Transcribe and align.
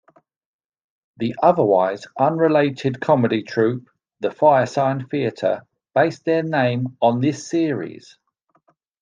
The 1.17 1.35
otherwise-unrelated 1.43 3.01
comedy 3.01 3.43
troupe 3.43 3.87
The 4.21 4.29
Firesign 4.29 5.07
Theatre 5.11 5.67
based 5.93 6.25
their 6.25 6.41
name 6.41 6.97
on 7.03 7.21
this 7.21 7.47
series. 7.47 8.17